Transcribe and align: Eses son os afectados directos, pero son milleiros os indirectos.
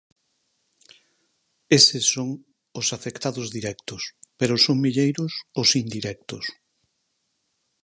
Eses 1.77 2.05
son 2.13 2.29
os 2.79 2.87
afectados 2.97 3.47
directos, 3.57 4.01
pero 4.39 4.61
son 4.65 4.77
milleiros 4.85 5.31
os 5.61 5.69
indirectos. 5.81 6.45